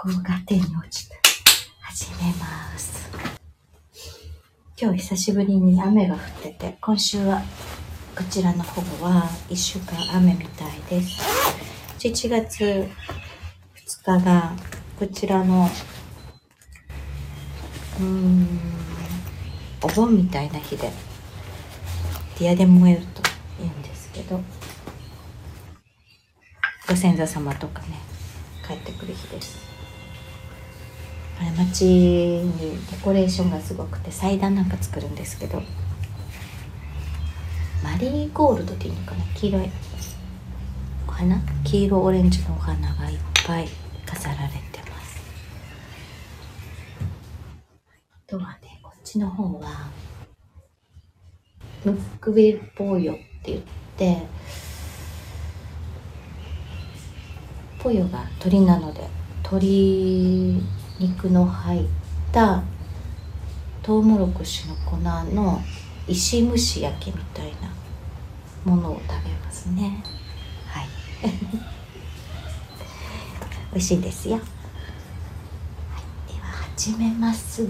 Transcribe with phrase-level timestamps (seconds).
[0.00, 1.16] 箱が手に落ちた。
[1.80, 3.10] 始めます。
[4.80, 7.42] 今日久しぶりに雨が降ってて、今週は
[8.16, 11.20] こちらの方は1週間雨みたいです。
[11.98, 12.88] 1月
[14.04, 14.52] 2日が
[15.00, 15.68] こちらの
[17.98, 18.60] うーん
[19.82, 20.92] お盆みたいな日で
[22.38, 23.20] ディアで燃えると
[23.60, 24.40] いいんですけど
[26.88, 27.98] ご先祖様とかね
[28.64, 29.77] 帰ってくる日です
[31.40, 35.62] あれ街にデコレーションがすごくて祭壇なんか作るんですけど
[37.84, 39.70] マリーゴールドっていうのかな黄色い
[41.06, 41.40] お花？
[41.64, 43.68] 黄色オレンジのお花がいっぱい
[44.04, 45.20] 飾られてます。
[48.12, 49.88] あとはねこっちの方は
[51.84, 53.60] ムックビルポーヨって言っ
[53.96, 54.22] て
[57.78, 59.08] ポヨが鳥なので
[59.44, 60.60] 鶏
[60.98, 61.84] 肉の入っ
[62.32, 62.62] た
[63.82, 65.60] トウモロコシの粉の
[66.06, 67.70] 石蒸し焼きみたいな
[68.64, 70.02] ものを食べますね。
[70.66, 70.88] はい。
[73.72, 74.44] 美味しいですよ、はい、
[76.32, 77.66] では始めます。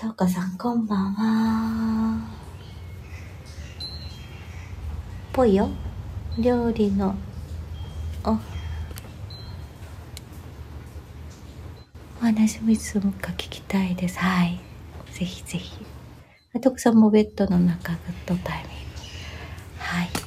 [0.00, 2.26] とうこさんこんばんは。
[5.30, 5.68] ぽいよ。
[6.38, 7.14] 料理の。
[8.24, 8.30] お。
[8.30, 8.38] お
[12.22, 14.18] 話もいつもか聞きたいです。
[14.18, 14.58] はい。
[15.12, 15.84] ぜひぜひ。
[16.62, 17.92] とこさんもベッドの中
[18.24, 18.44] とタイミング
[19.80, 20.08] はい。
[20.08, 20.20] で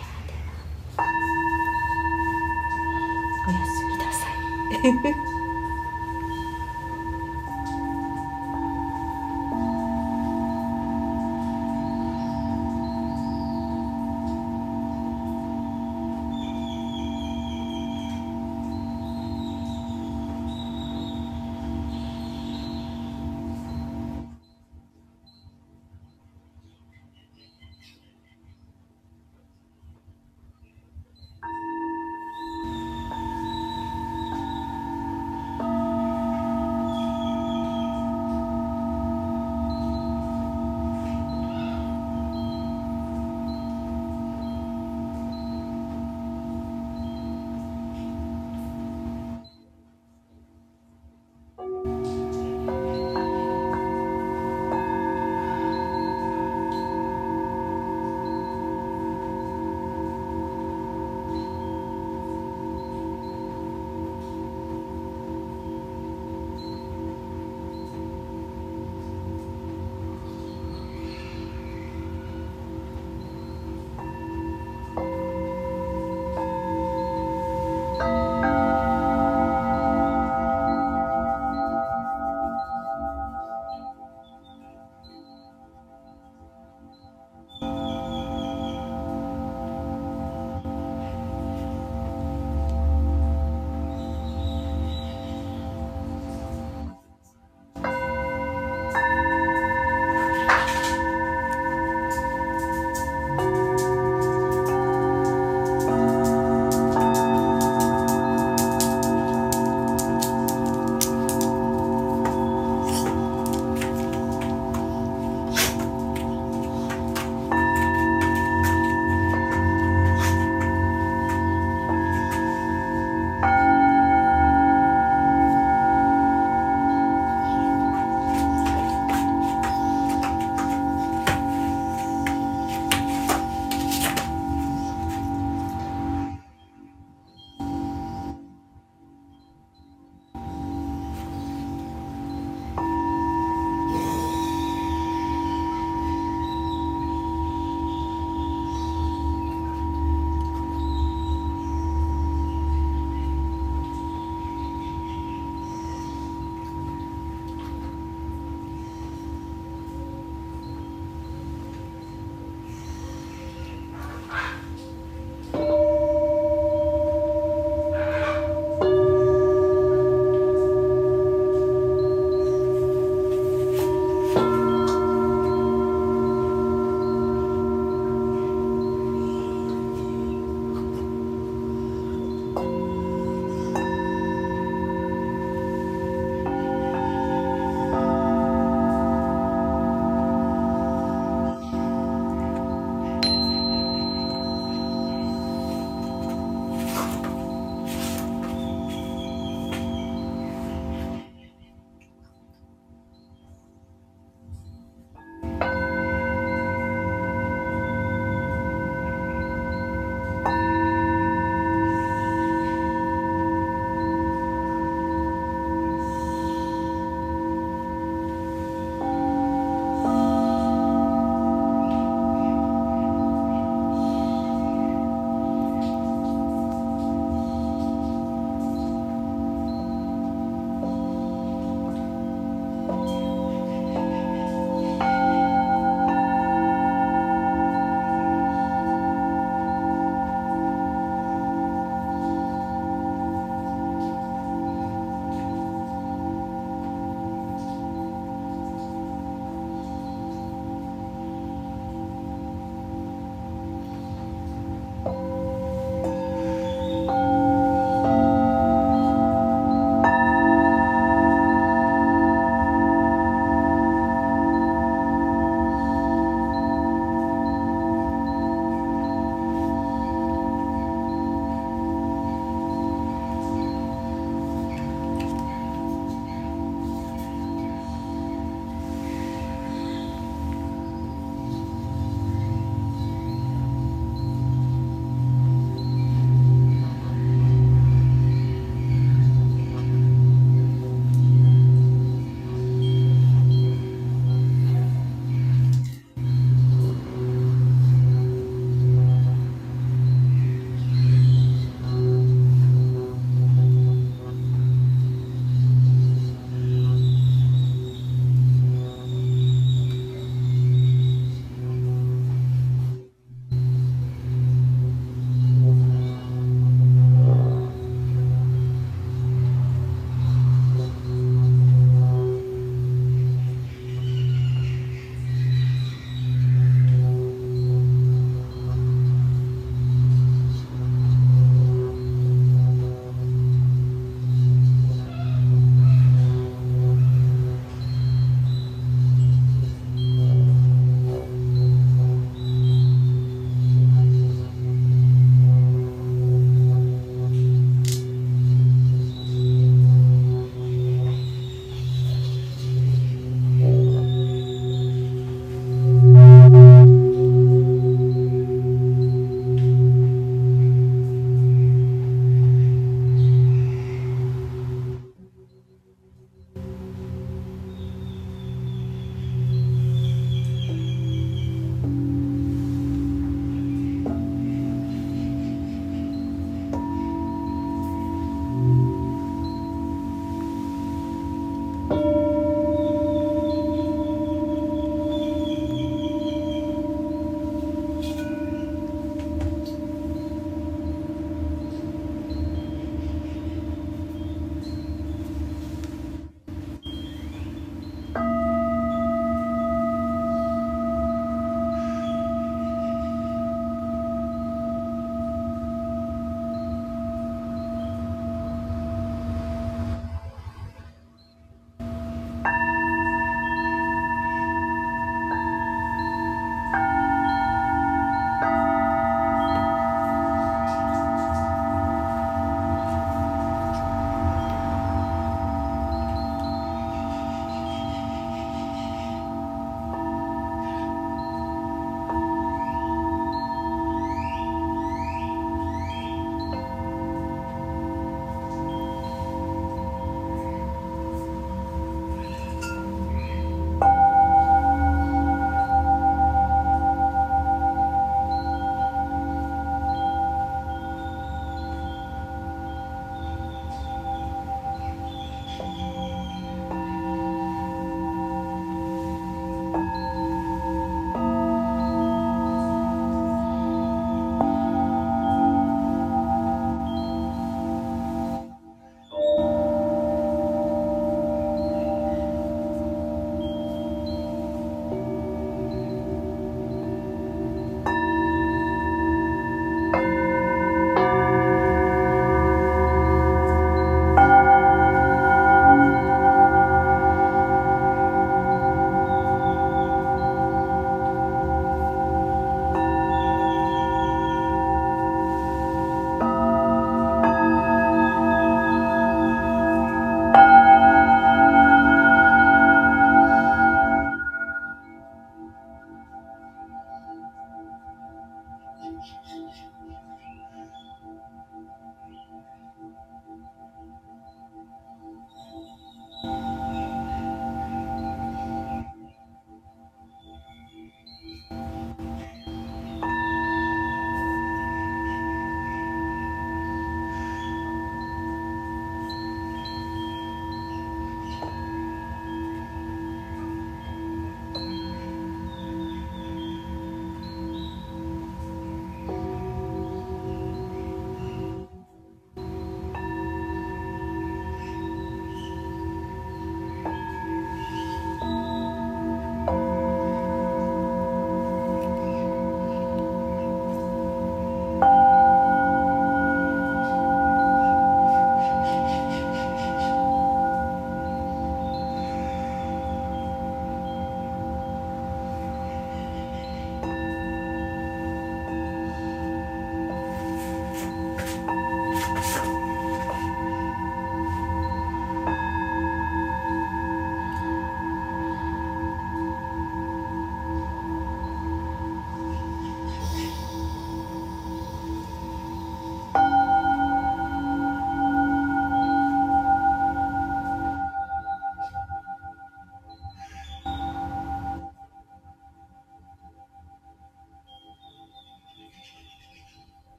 [0.00, 0.32] はで
[0.96, 1.04] は
[3.46, 5.29] おやすみなさい。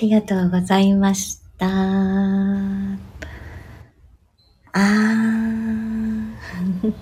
[0.00, 1.66] りがとうございました。
[1.66, 4.80] あー。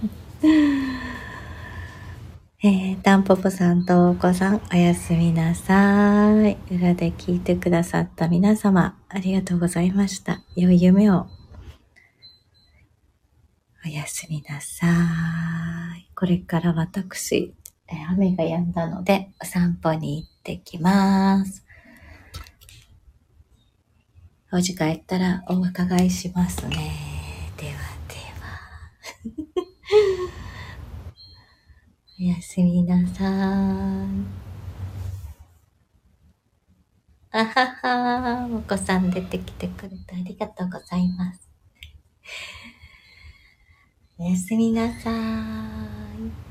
[2.61, 6.57] えー、タンポポさんとお子さん、おやすみなさい。
[6.75, 10.43] 裏で聞いてくださった皆様、ありがとうございました。
[10.57, 11.29] 良い夢を。
[13.85, 14.87] おやすみなさ
[15.97, 16.11] い。
[16.17, 17.55] これから私、
[17.87, 21.68] えー雨が止んだので、お散歩に行ってきます。
[24.51, 27.53] お時間やったらお伺いしますね。
[27.59, 27.73] では
[28.09, 28.57] では。
[32.19, 34.27] おやすみなさーい。
[37.31, 41.47] あはは、お子さん出てきてくれてありがとうございます。
[44.19, 46.48] おやすみなさーい。